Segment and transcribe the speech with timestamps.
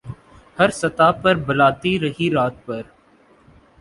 [0.57, 2.81] ہر صدا پر بلاتی رہی رات بھر